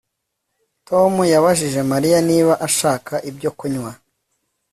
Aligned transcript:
Tom 0.87 1.13
yabajije 1.33 1.79
Mariya 1.91 2.19
niba 2.29 2.53
ashaka 2.67 3.13
icyo 3.29 3.51
kunywa 3.57 3.91